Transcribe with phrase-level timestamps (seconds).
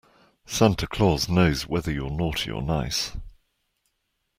[0.47, 3.11] Santa Claus knows whether you're naughty or nice.